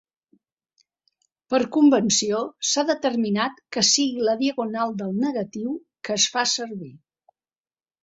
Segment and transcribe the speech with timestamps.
[1.53, 2.39] Per convenció
[2.71, 5.81] s'ha determinat que sigui la diagonal del negatiu
[6.11, 6.95] que es fa servir.